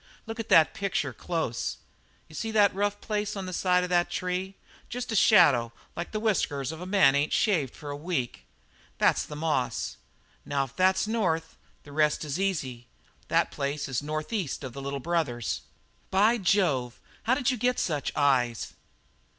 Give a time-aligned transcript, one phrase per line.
[0.25, 1.77] Look at that picture close.
[2.27, 4.55] You see that rough place on the side of that tree
[4.89, 8.47] jest a shadow like the whiskers of a man that ain't shaved for a week?
[8.97, 9.97] That's the moss.
[10.43, 12.87] Now if that's north, the rest is easy.
[13.27, 15.61] That place is north east of the Little Brothers."
[16.09, 16.99] "By Jove!
[17.25, 18.73] how did you get such eyes?"